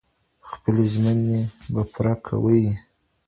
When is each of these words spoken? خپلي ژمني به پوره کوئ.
خپلي 0.49 0.85
ژمني 0.93 1.41
به 1.73 1.81
پوره 1.91 2.13
کوئ. 2.25 2.63